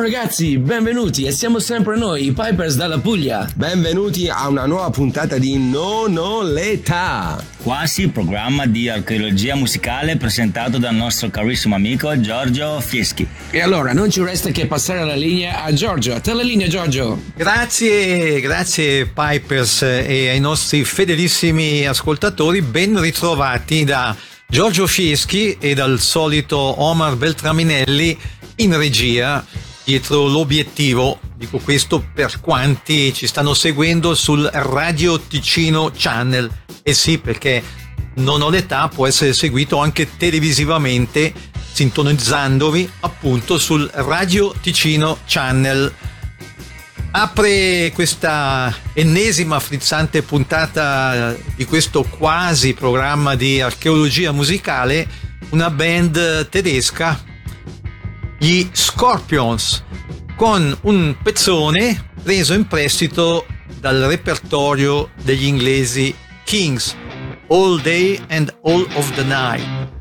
[0.00, 3.46] Ciao ragazzi, benvenuti e siamo sempre noi, i Pipers dalla Puglia.
[3.54, 7.44] Benvenuti a una nuova puntata di Non ho l'età.
[7.62, 13.28] Quasi programma di archeologia musicale presentato dal nostro carissimo amico Giorgio Fieschi.
[13.50, 16.14] E allora non ci resta che passare la linea a Giorgio.
[16.14, 17.20] A te la linea Giorgio.
[17.36, 24.16] Grazie, grazie Pipers e ai nostri fedelissimi ascoltatori, ben ritrovati da
[24.48, 28.18] Giorgio Fieschi e dal solito Omar Beltraminelli
[28.56, 29.44] in regia
[29.90, 31.18] dietro l'obiettivo.
[31.34, 36.48] Dico questo per quanti ci stanno seguendo sul Radio Ticino Channel.
[36.84, 37.60] E sì, perché
[38.14, 41.32] non ho l'età può essere seguito anche televisivamente
[41.72, 45.92] sintonizzandovi appunto sul Radio Ticino Channel.
[47.10, 55.08] Apre questa ennesima frizzante puntata di questo quasi programma di archeologia musicale
[55.48, 57.29] una band tedesca,
[58.42, 59.84] gli Scorpions,
[60.34, 63.44] con un pezzone preso in prestito
[63.78, 66.96] dal repertorio degli inglesi Kings,
[67.48, 69.99] All Day and All of the Night.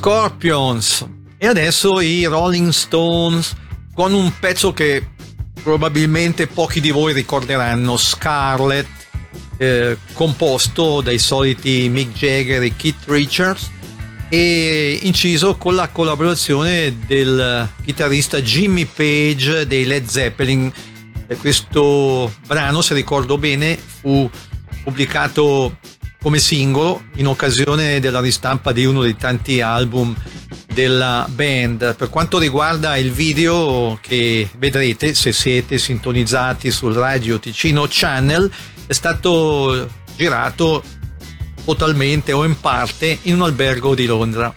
[0.00, 1.06] Scorpions
[1.36, 3.54] e adesso i Rolling Stones
[3.92, 5.06] con un pezzo che
[5.62, 8.86] probabilmente pochi di voi ricorderanno, Scarlet,
[9.58, 13.70] eh, composto dai soliti Mick Jagger e Keith Richards
[14.30, 20.72] e inciso con la collaborazione del chitarrista Jimmy Page dei Led Zeppelin.
[21.38, 24.30] Questo brano, se ricordo bene, fu
[24.82, 25.76] pubblicato
[26.20, 30.14] come singolo in occasione della ristampa di uno dei tanti album
[30.72, 31.96] della band.
[31.96, 38.50] Per quanto riguarda il video che vedrete se siete sintonizzati sul Radio Ticino Channel,
[38.86, 40.82] è stato girato
[41.64, 44.52] totalmente o in parte in un albergo di Londra.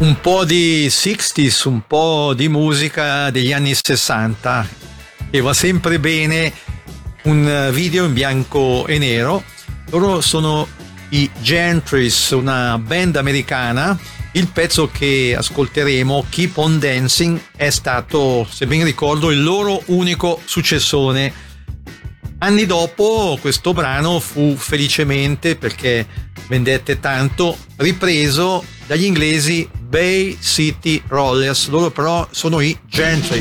[0.00, 4.68] Un po' di 60s, un po' di musica degli anni 60
[5.30, 6.50] e va sempre bene
[7.24, 9.44] un video in bianco e nero.
[9.90, 10.66] Loro sono
[11.10, 13.98] i Gentries, una band americana.
[14.32, 20.40] Il pezzo che ascolteremo, Keep on Dancing, è stato, se ben ricordo, il loro unico
[20.46, 21.30] successone.
[22.38, 26.06] Anni dopo questo brano fu felicemente, perché
[26.48, 33.40] vendette tanto, ripreso dagli inglesi Bay City Rollers, loro però sono i Gentry.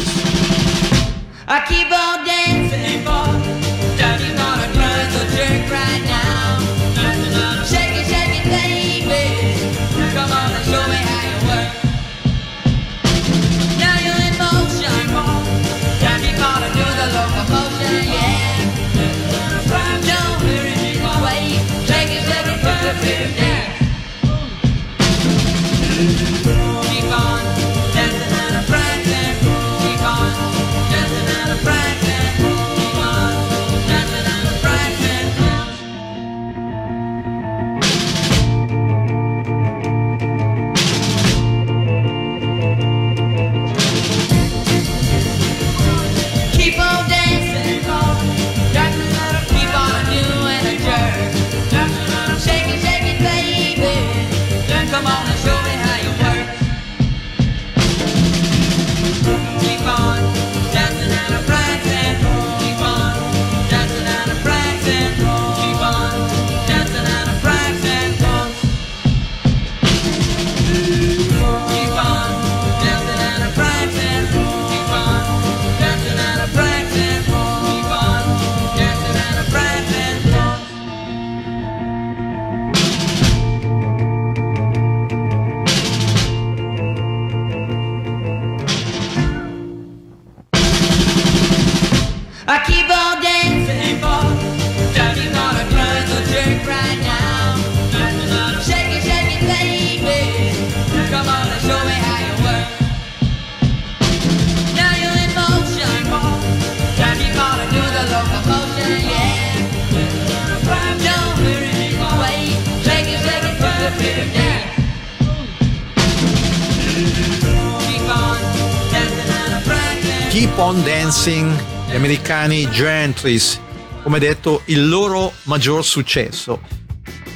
[122.10, 123.60] Americani Gentries,
[124.02, 126.60] come detto il loro maggior successo.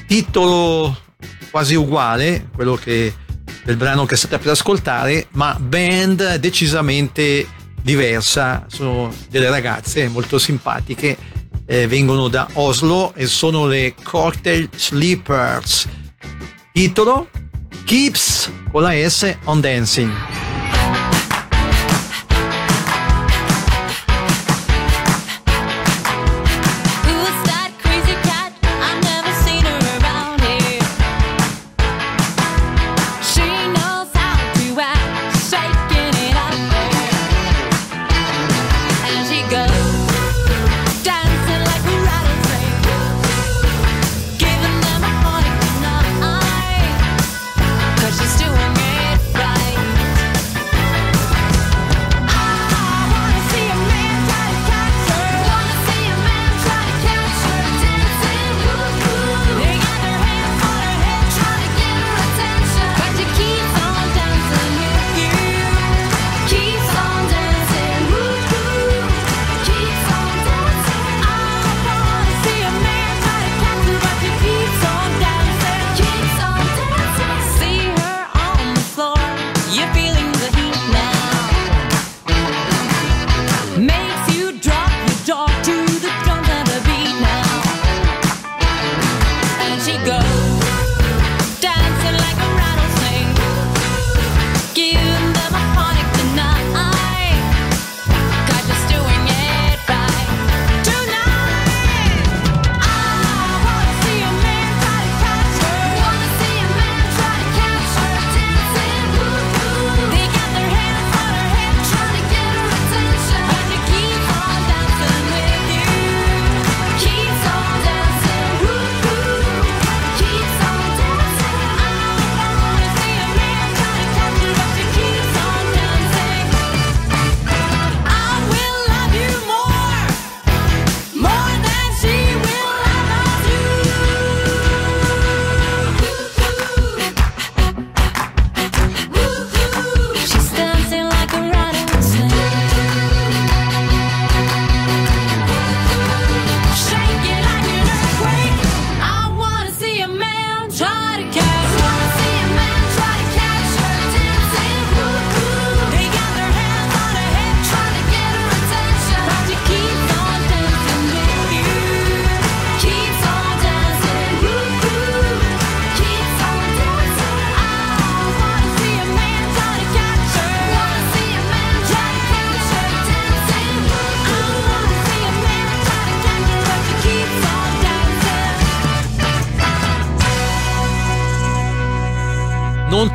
[0.08, 0.98] Titolo
[1.52, 3.14] quasi uguale, quello che,
[3.66, 7.48] del brano che state per ascoltare, ma band decisamente
[7.84, 8.66] diversa.
[8.68, 11.18] Sono delle ragazze molto simpatiche,
[11.68, 15.88] eh, vengono da Oslo e sono le Cocktail Sleepers.
[16.72, 17.30] Titolo
[17.86, 20.43] Keeps con la S on Dancing.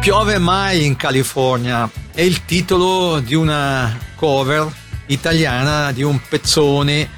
[0.01, 1.91] Piove mai in California.
[2.15, 4.73] È il titolo di una cover
[5.07, 7.09] italiana di un pezzone.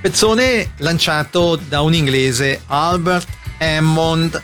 [0.00, 4.42] Pezzone lanciato da un inglese Albert Hammond.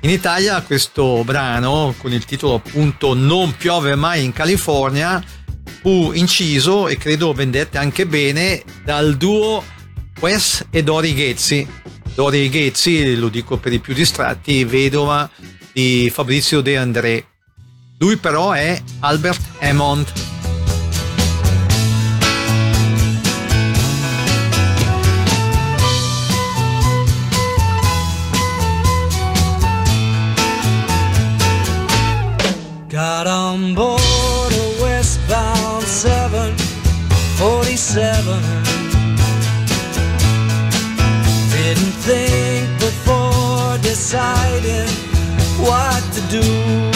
[0.00, 5.22] In Italia questo brano con il titolo appunto Non piove mai in California
[5.82, 9.62] fu inciso e credo vendette anche bene dal duo
[10.20, 11.68] Wes e Dori Ghezzi.
[12.14, 15.28] Dori Ghezzi, lo dico per i più distratti, vedova
[15.72, 17.24] di Fabrizio De André.
[17.98, 20.12] Lui però è Albert Hammond.
[32.88, 38.40] Got on board a westbound 747.
[41.50, 45.11] Didn't think before deciding
[45.62, 46.91] what to do.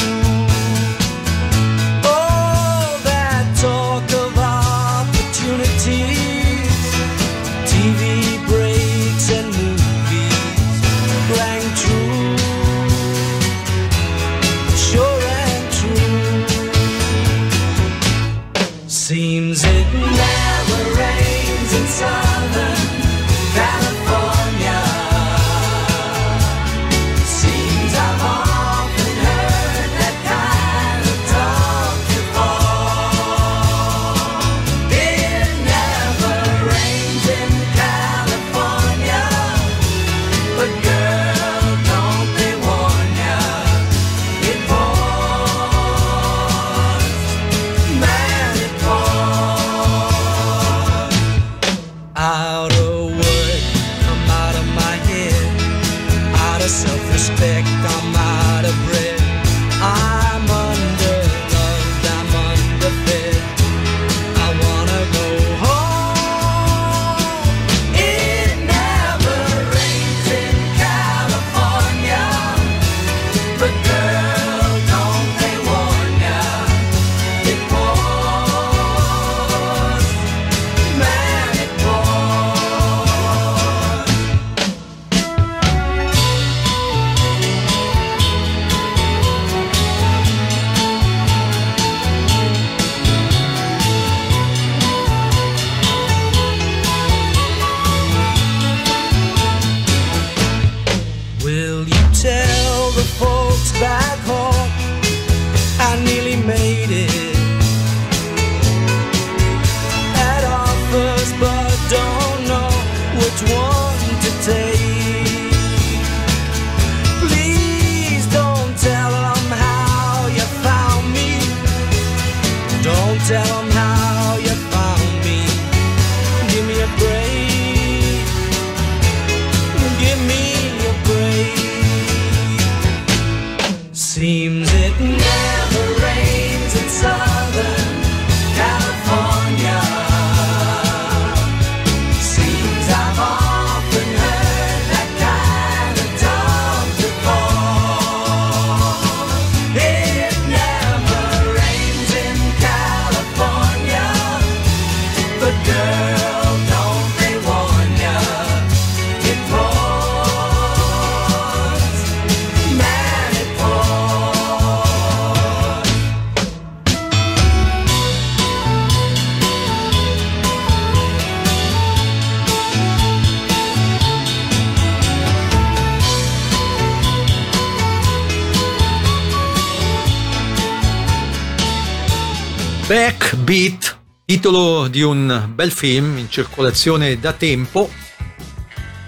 [184.46, 187.90] titolo di un bel film in circolazione da tempo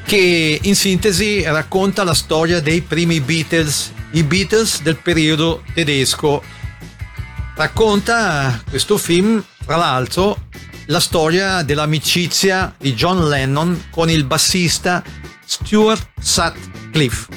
[0.04, 6.42] che in sintesi racconta la storia dei primi Beatles, i Beatles del periodo tedesco.
[7.54, 10.48] Racconta questo film, tra l'altro,
[10.86, 15.04] la storia dell'amicizia di John Lennon con il bassista
[15.44, 17.28] Stuart Sutcliffe.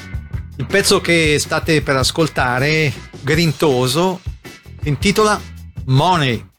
[0.56, 4.20] Il pezzo che state per ascoltare, grintoso,
[4.82, 5.40] si intitola
[5.84, 6.50] Money.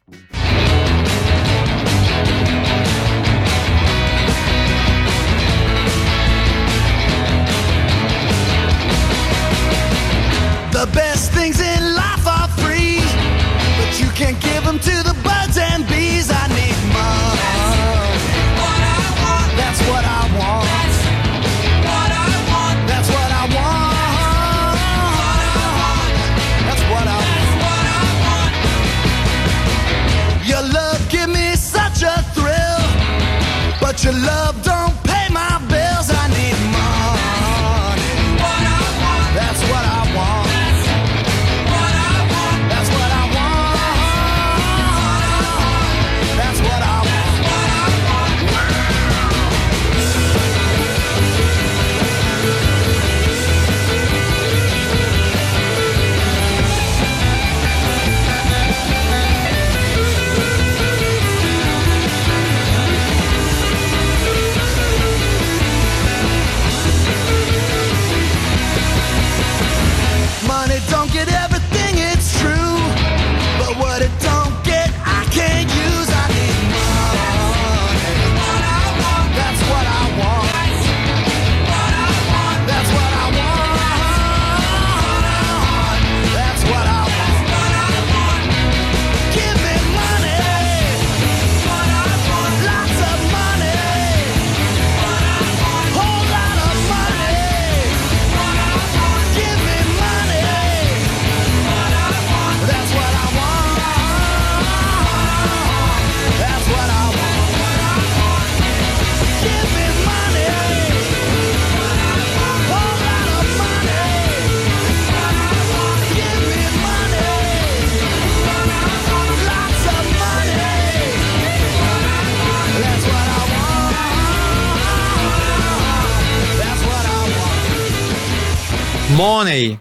[129.14, 129.78] Money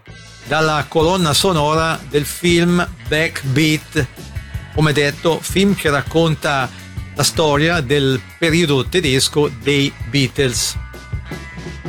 [0.47, 4.05] dalla colonna sonora del film Backbeat,
[4.75, 6.69] come detto, film che racconta
[7.15, 10.77] la storia del periodo tedesco dei Beatles.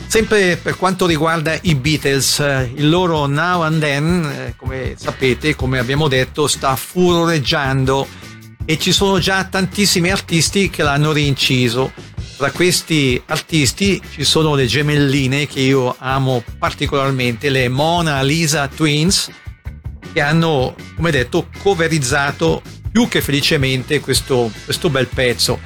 [0.07, 5.55] Sempre per quanto riguarda i Beatles, eh, il loro Now and Then, eh, come sapete,
[5.55, 8.07] come abbiamo detto, sta furoreggiando
[8.65, 11.93] e ci sono già tantissimi artisti che l'hanno rinciso.
[12.45, 19.31] Tra questi artisti ci sono le gemelline che io amo particolarmente, le Mona Lisa Twins,
[20.13, 22.61] che hanno, come detto, coverizzato
[22.93, 25.59] più che felicemente questo, questo bel pezzo.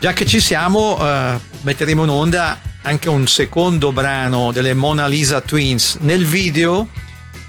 [0.00, 5.42] Già che ci siamo, eh, metteremo in onda anche un secondo brano delle Mona Lisa
[5.42, 5.96] Twins.
[6.00, 6.88] Nel video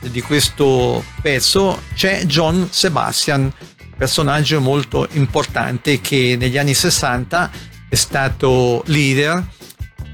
[0.02, 3.50] di questo pezzo c'è John Sebastian,
[3.96, 9.44] personaggio molto importante che negli anni 60 è stato leader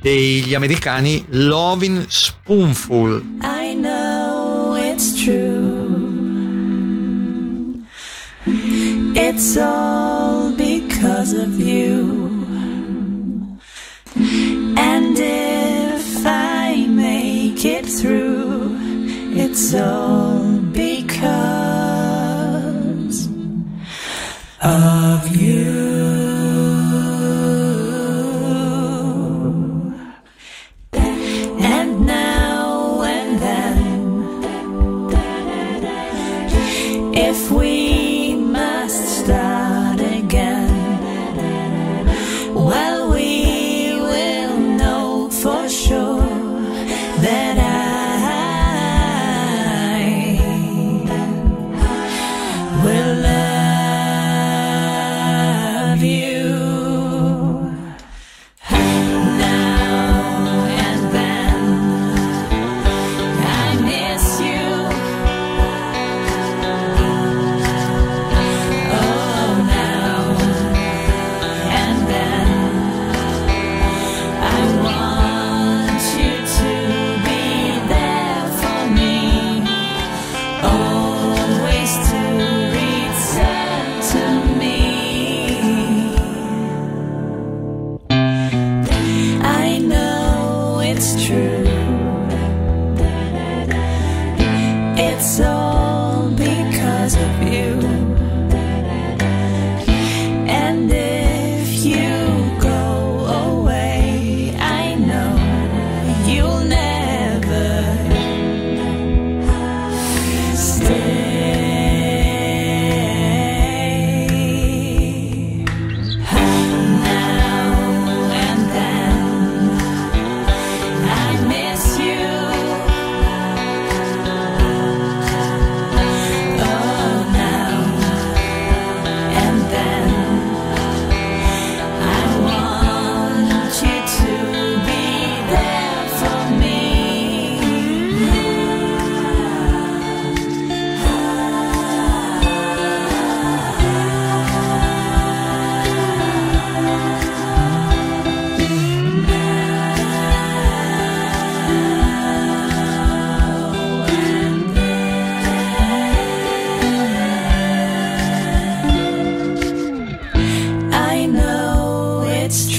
[0.01, 3.23] degli americani Lovin' Spoonful.
[3.41, 6.11] I know it's true.
[9.13, 12.29] It's all because of you.
[14.75, 18.75] And if I make it through,
[19.35, 21.21] it's all because
[24.61, 25.90] of you.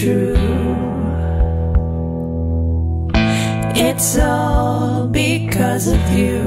[0.03, 0.35] True.
[3.75, 6.41] It's all because of you.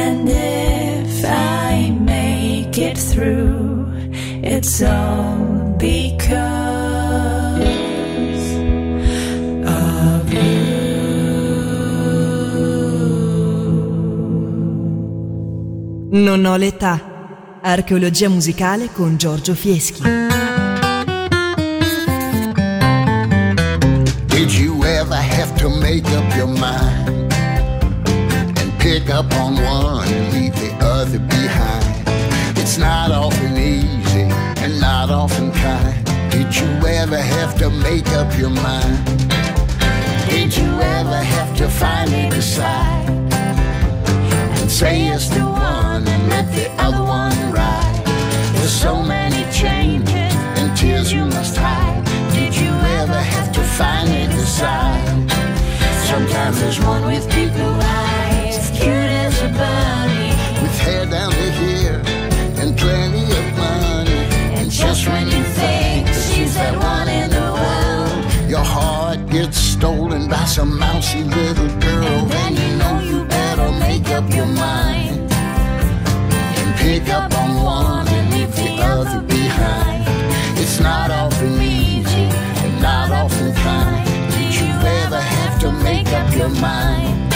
[0.00, 3.86] And if I make it through,
[4.42, 6.18] it's all because
[9.64, 10.32] of
[16.10, 17.16] Non ho l'età.
[17.62, 20.27] Archeologia musicale con Giorgio Fieschi.
[29.18, 32.04] Up on one and leave the other behind?
[32.56, 34.30] It's not often easy
[34.62, 36.04] and not often kind.
[36.30, 39.04] Did you ever have to make up your mind?
[40.30, 43.08] Did you ever have to finally decide
[44.60, 48.02] and say yes to one and let the other one ride?
[48.54, 52.04] There's so many changes and tears you must hide.
[52.34, 55.28] Did you ever have to finally decide?
[56.06, 58.27] Sometimes there's one with people blue
[69.78, 72.04] stolen by some mousy little girl.
[72.04, 75.30] And then you know you better make up your mind.
[76.60, 80.02] and pick up on one and leave the other behind.
[80.58, 82.26] It's not often easy
[82.64, 84.04] and not often kind.
[84.32, 84.70] Did you
[85.02, 87.27] ever have to make up your mind?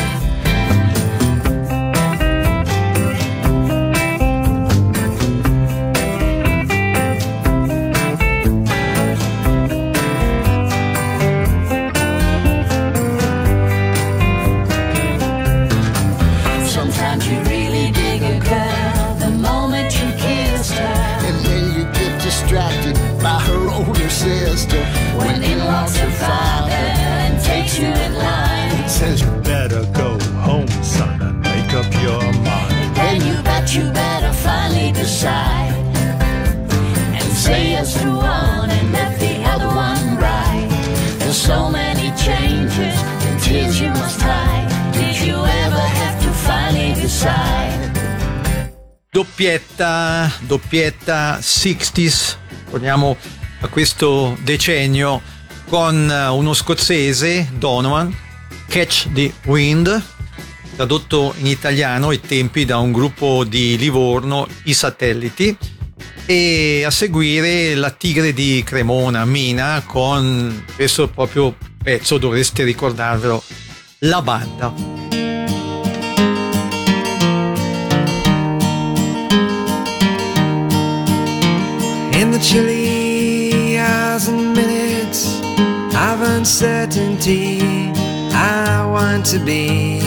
[49.42, 52.36] Doppietta, doppietta 60s,
[52.70, 53.16] torniamo
[53.58, 55.20] a questo decennio
[55.66, 58.16] con eh, uno scozzese, Donovan,
[58.68, 60.00] Catch the Wind,
[60.76, 65.56] tradotto in italiano ai tempi da un gruppo di Livorno, I Satelliti,
[66.24, 73.42] e a seguire La Tigre di Cremona, Mina, con questo proprio pezzo, dovreste ricordarvelo,
[73.98, 75.11] La Banda.
[82.22, 85.40] In the chilly hours and minutes
[85.92, 87.60] of uncertainty,
[88.32, 89.98] I want to be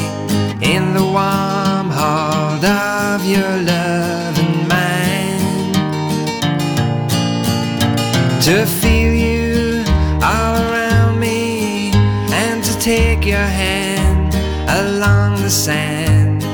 [0.61, 5.73] in the warm hold of your love and mine.
[8.43, 9.83] To feel you
[10.23, 11.91] all around me
[12.31, 14.33] and to take your hand
[14.69, 16.45] along the sand.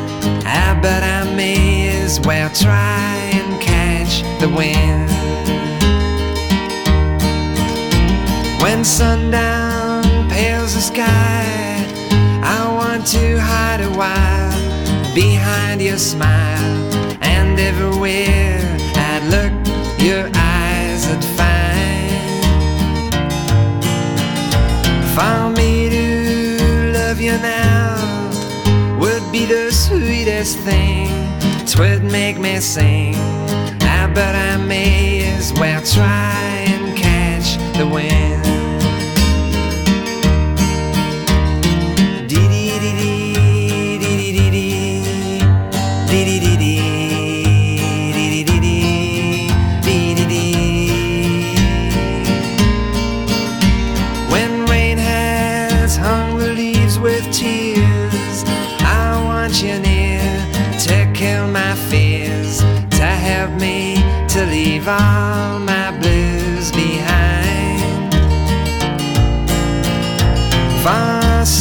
[0.43, 5.10] I bet I may as well try and catch the wind.
[8.81, 11.85] When sundown pales the sky,
[12.41, 16.89] I want to hide a while behind your smile.
[17.21, 18.59] And everywhere
[18.95, 19.53] I'd look,
[20.01, 22.33] your eyes would find.
[25.13, 31.07] For me to love you now would be the sweetest thing.
[31.67, 33.13] Twould make me sing.
[33.83, 38.40] Ah, I bet I may as well try and catch the wind.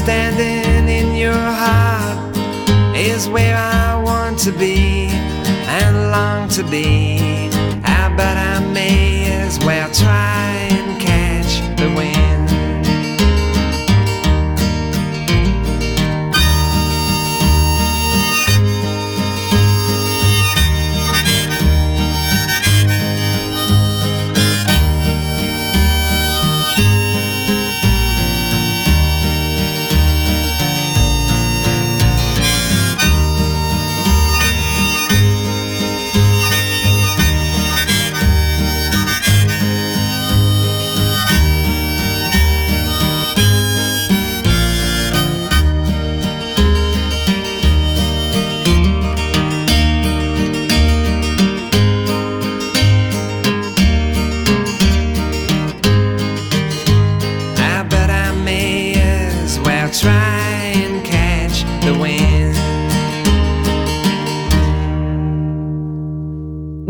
[0.00, 2.34] Standing in your heart
[2.96, 5.08] is where I want to be
[5.78, 7.18] and long to be.
[7.84, 10.59] I bet I may as well try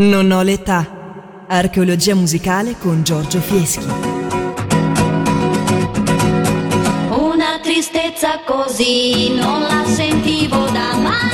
[0.01, 1.45] Non ho l'età.
[1.47, 3.85] Archeologia musicale con Giorgio Fieschi.
[7.11, 11.30] Una tristezza così non la sentivo da mai,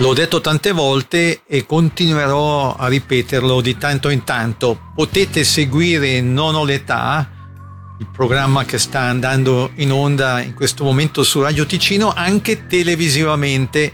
[0.00, 4.78] L'ho detto tante volte e continuerò a ripeterlo di tanto in tanto.
[4.94, 7.28] Potete seguire Non ho l'età,
[7.98, 13.92] il programma che sta andando in onda in questo momento su Radio Ticino, anche televisivamente,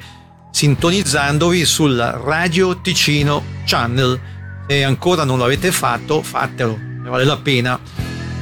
[0.50, 4.20] sintonizzandovi sul Radio Ticino Channel.
[4.68, 7.80] Se ancora non l'avete fatto, fatelo, ne vale la pena.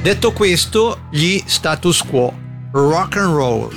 [0.03, 2.37] Detto questo, gli status quo,
[2.72, 3.70] rock and roll.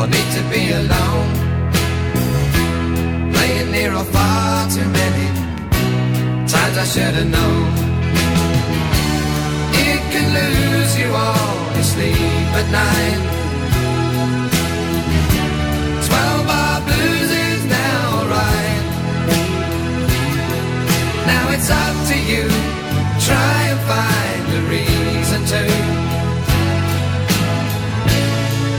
[0.00, 1.30] Or need to be alone.
[3.34, 5.26] Playing near or far too many
[6.52, 7.68] times I should have known.
[9.88, 13.22] It can lose you all your sleep at night.
[16.06, 18.84] Twelve bar blues is now alright.
[21.30, 22.44] Now it's up to you.
[23.28, 25.62] Try and find a reason to.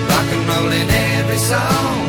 [0.10, 0.29] Rock
[1.52, 2.00] song.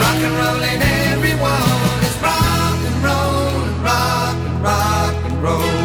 [0.00, 0.82] Rock and rollin',
[1.12, 1.98] everyone.
[2.06, 5.78] It's rock and roll and rock and rock and roll.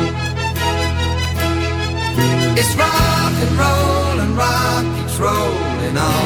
[2.60, 6.18] It's rock and roll and rock keeps rolling on.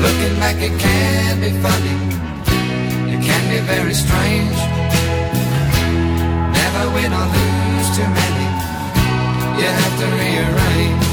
[0.00, 1.96] Looking back, it can be funny.
[3.12, 4.58] It can be very strange.
[6.52, 8.46] Never win or lose too many.
[9.60, 11.06] You have to rearrange.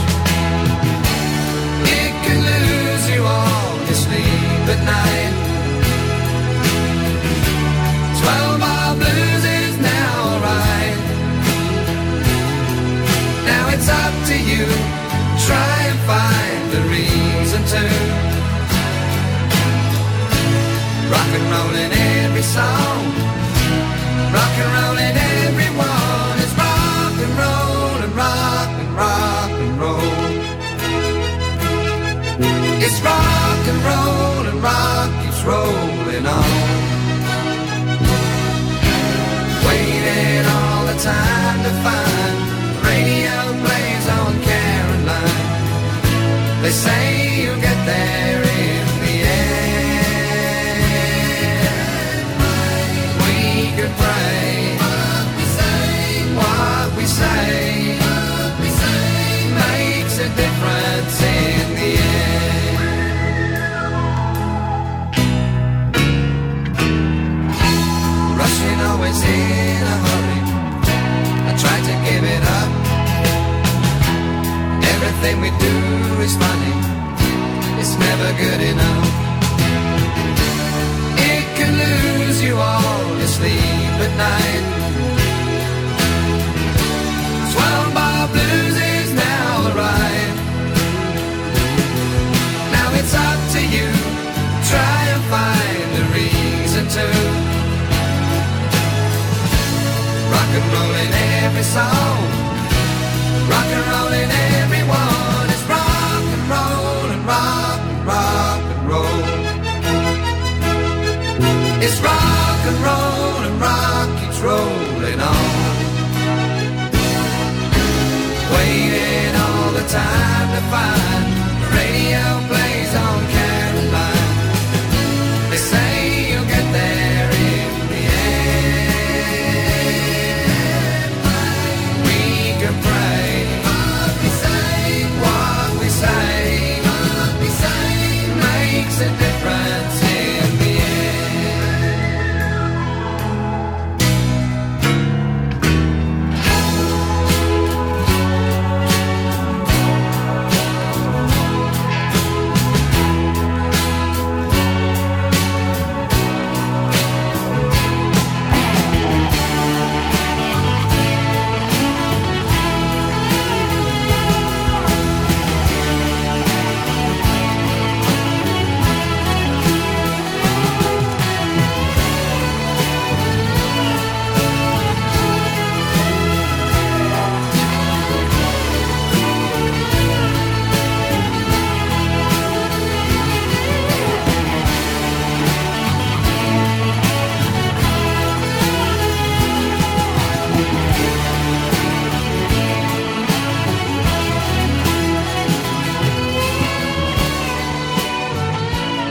[1.99, 5.42] It can lose you all your sleep at night.
[14.25, 14.65] To you.
[15.47, 17.83] Try and find a reason to.
[21.11, 23.01] Rock and roll in every song.
[24.35, 26.35] Rock and roll in everyone.
[26.43, 30.15] It's rock and roll and rock and rock and roll.
[32.85, 36.51] It's rock and roll and rock keeps rolling on.
[39.67, 42.12] Waiting all the time to find
[46.63, 48.22] They say you'll get there
[75.23, 76.73] Everything we do is funny.
[77.79, 79.07] It's never good enough.
[81.17, 84.82] It can lose you all your sleep at night.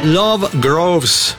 [0.04, 1.36] Love Groves,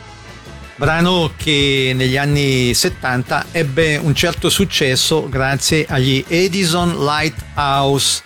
[0.76, 8.22] brano che negli anni 70 ebbe un certo successo grazie agli Edison Lighthouse.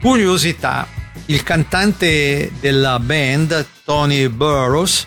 [0.00, 0.88] Curiosità,
[1.26, 5.06] il cantante della band, Tony Burroughs,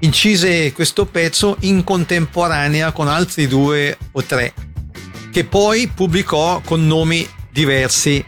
[0.00, 4.54] incise questo pezzo in contemporanea con altri due o tre,
[5.30, 8.24] che poi pubblicò con nomi diversi.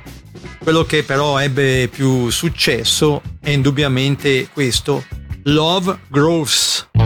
[0.59, 5.05] Quello che però ebbe più successo è indubbiamente questo,
[5.49, 7.06] Love Grows.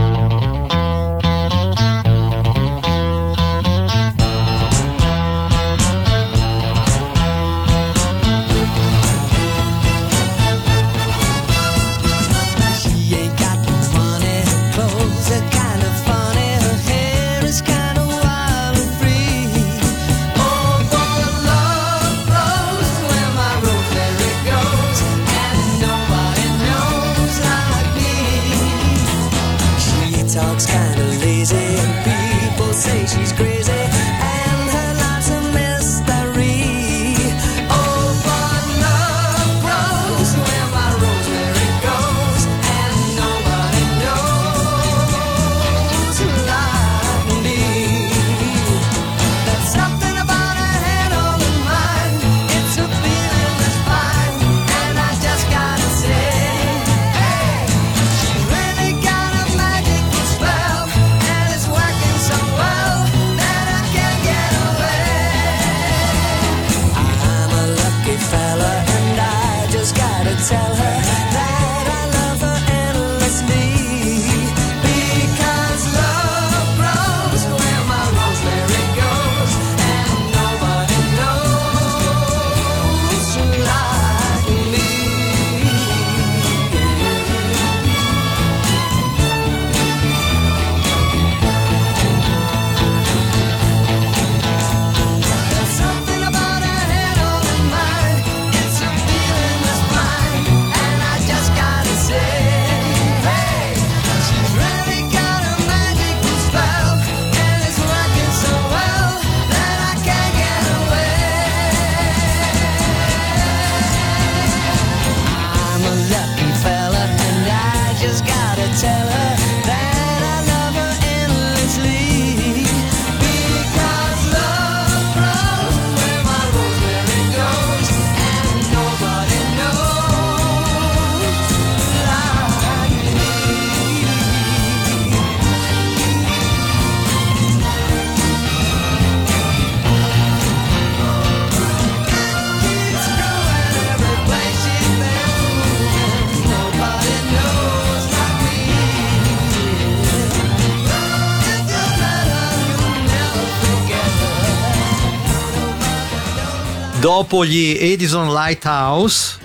[157.21, 159.37] dopo gli Edison Lighthouse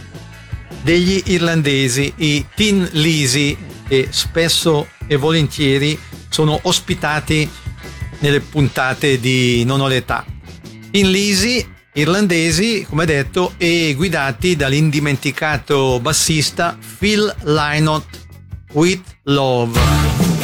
[0.81, 5.99] degli irlandesi, i Tin Lisi, che spesso e volentieri
[6.29, 7.49] sono ospitati
[8.19, 10.23] nelle puntate di Non ho l'età.
[10.89, 18.05] Tin Lisi, irlandesi, come detto, e guidati dall'indimenticato bassista Phil Lynott
[18.71, 20.34] with Love.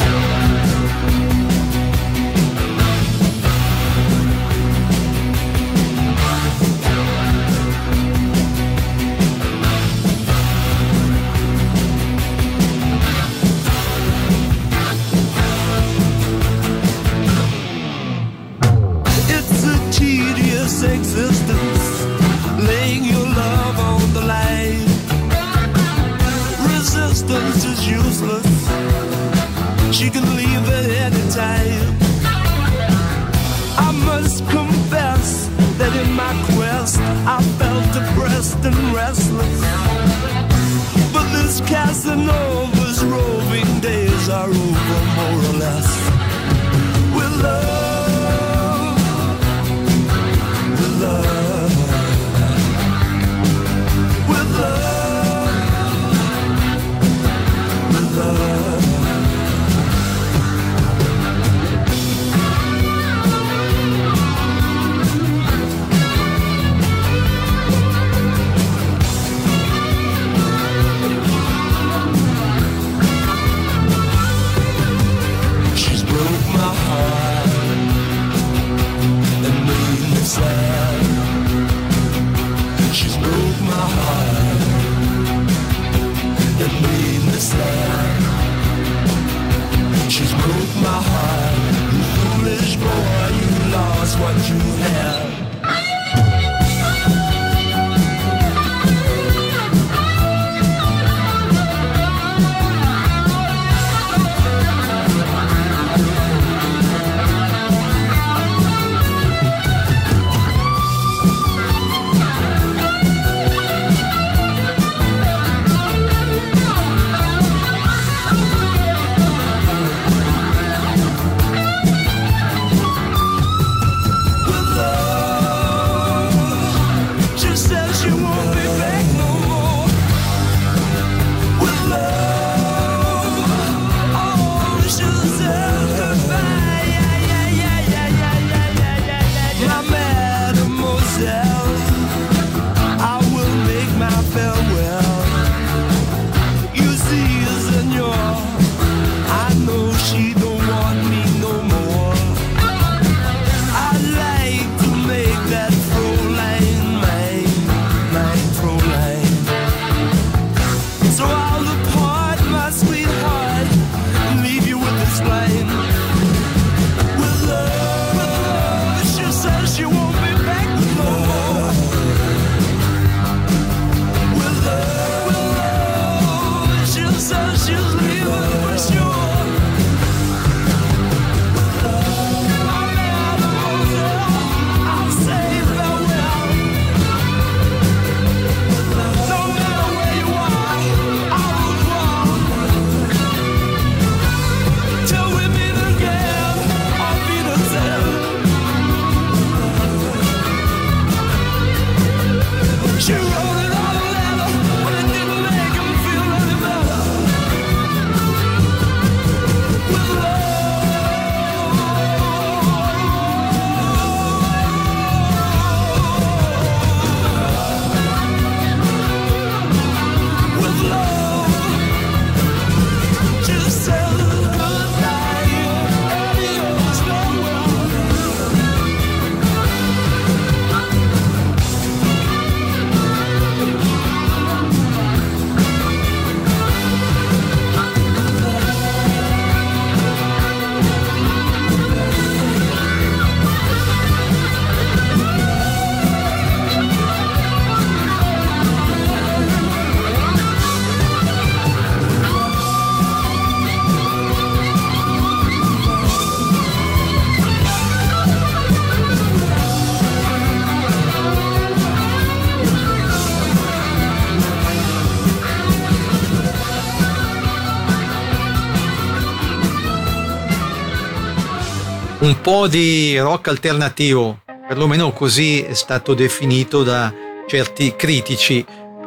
[272.42, 277.12] Po' di rock alternativo, perlomeno così è stato definito da
[277.46, 278.64] certi critici.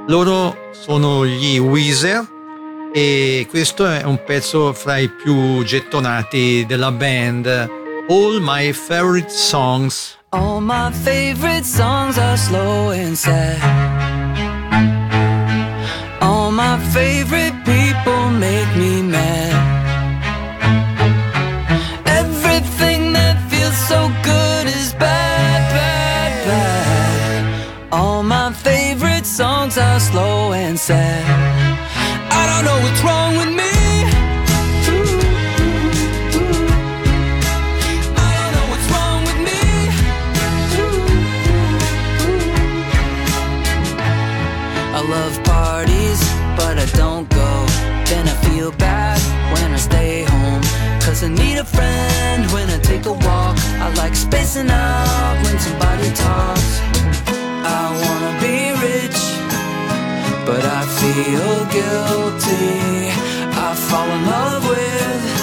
[0.08, 2.26] Loro sono gli Weezer
[2.94, 7.46] e questo è un pezzo fra i più gettonati della band.
[8.08, 10.18] All My Favorite Songs.
[10.30, 13.60] All my favorite songs are slow and sad.
[16.22, 17.65] All my favorite
[54.56, 56.80] spacing out when somebody talks.
[57.68, 59.20] I wanna be rich,
[60.46, 63.12] but I feel guilty.
[63.52, 65.35] I fall in love with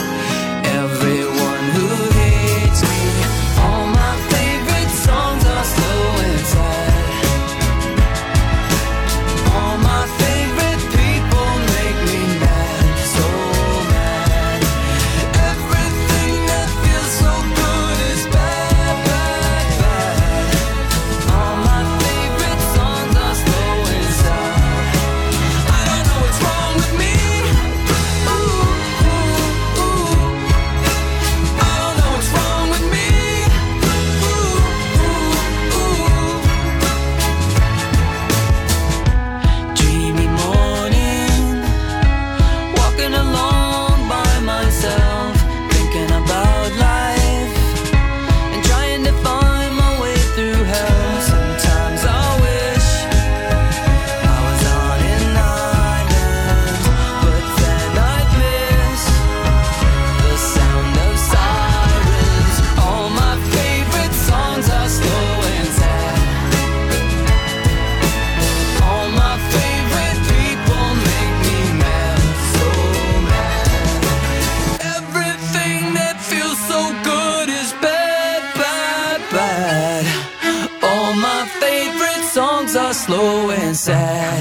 [82.72, 84.40] favorite are slow and sad.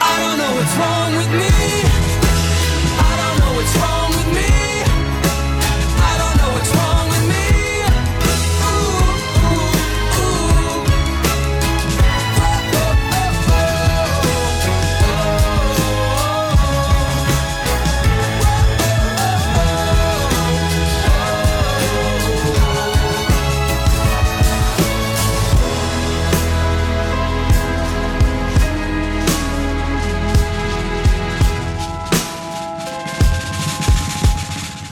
[0.00, 1.48] I don't know what's wrong with me.
[2.98, 3.99] I don't know what's wrong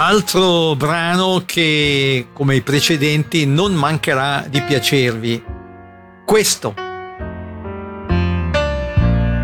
[0.08, 5.44] Altro brano che, come i precedenti, non mancherà di piacervi.
[6.24, 6.74] Questo.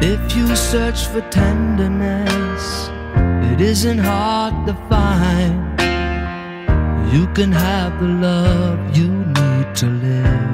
[0.01, 2.91] If you search for tenderness,
[3.53, 5.79] it isn't hard to find.
[7.13, 10.53] You can have the love you need to live.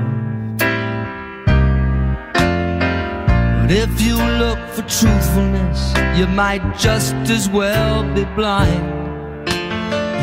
[3.60, 8.99] But if you look for truthfulness, you might just as well be blind.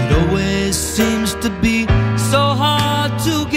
[0.09, 1.85] It always seems to be
[2.31, 3.56] so hard to give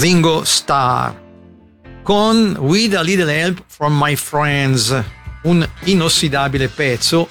[0.00, 1.12] Ringo Starr
[2.02, 4.98] con With a Little Help from My Friends,
[5.42, 7.28] un inossidabile pezzo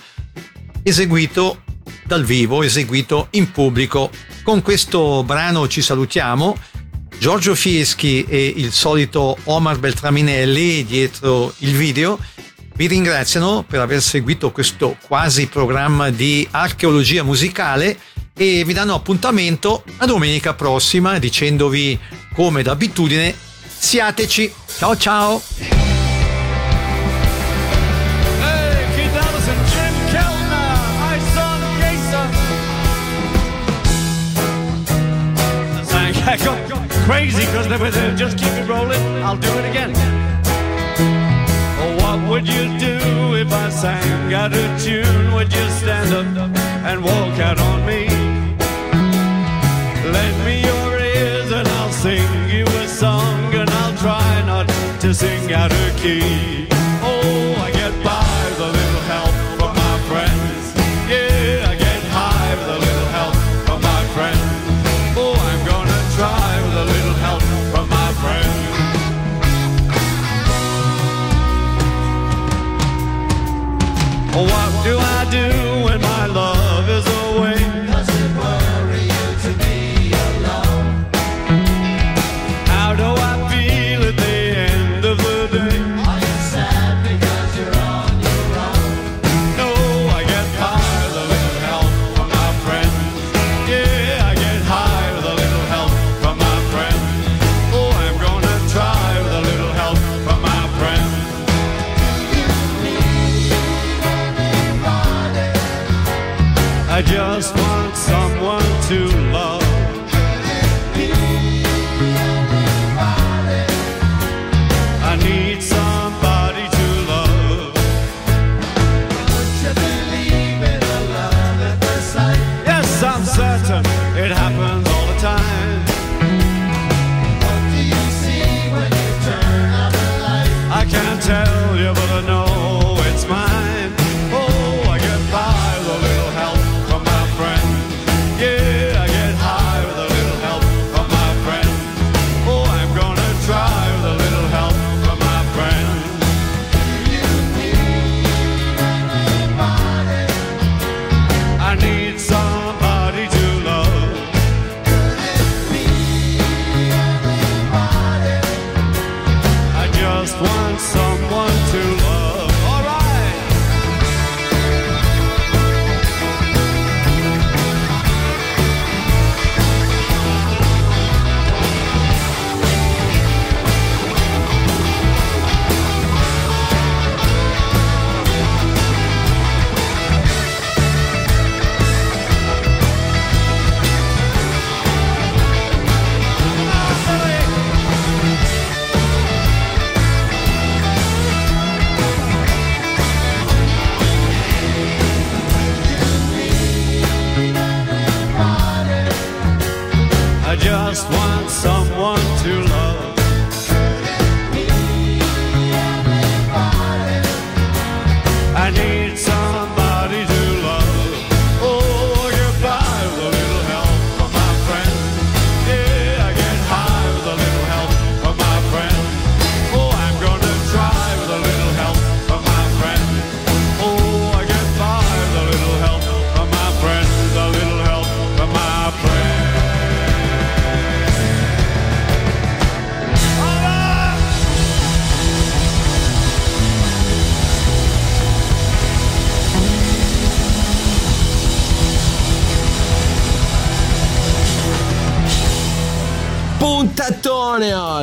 [0.84, 1.64] eseguito
[2.06, 4.12] dal vivo, eseguito in pubblico.
[4.44, 6.56] Con questo brano ci salutiamo.
[7.18, 12.20] Giorgio Fieschi e il solito Omar Beltraminelli dietro il video
[12.76, 17.98] vi ringraziano per aver seguito questo quasi programma di archeologia musicale
[18.38, 22.00] e vi danno appuntamento a domenica prossima dicendovi
[22.40, 23.36] come d'abitudine
[23.68, 24.54] siateci.
[24.78, 25.42] Ciao ciao!
[36.32, 38.16] I got crazy because they were there.
[38.16, 39.92] Just keep it rolling, I'll do it again.
[41.98, 45.34] What would you do if I sang out of tune?
[45.34, 48.19] Would you stand up and walk out on me?
[55.20, 56.49] Sing out of key.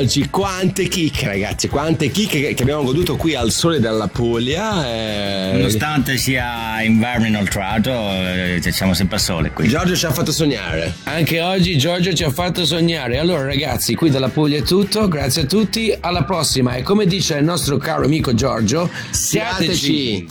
[0.07, 4.87] Oggi, quante chicche ragazzi, quante chicche che- abbiamo goduto qui al sole della Puglia.
[4.89, 5.51] eh.
[5.55, 9.67] Nonostante sia inverno inoltrato, eh, siamo sempre a sole qui.
[9.69, 10.95] Giorgio ci ha fatto sognare.
[11.05, 13.19] Anche oggi Giorgio ci ha fatto sognare.
[13.19, 17.37] Allora ragazzi, qui dalla Puglia è tutto, grazie a tutti, alla prossima e come dice
[17.39, 19.75] il nostro caro amico Giorgio, siateci.
[19.75, 20.29] Siateci.